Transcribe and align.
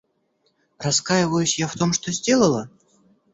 Раскаиваюсь 0.79 1.59
я 1.59 1.67
в 1.67 1.75
том, 1.75 1.93
что 1.93 2.11
сделала? 2.11 2.71